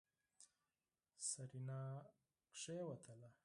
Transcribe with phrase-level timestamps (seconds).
[1.29, 1.79] سېرېنا
[2.57, 3.29] کېوتله.